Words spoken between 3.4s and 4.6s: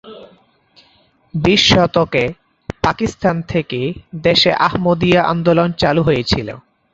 থেকে দেশে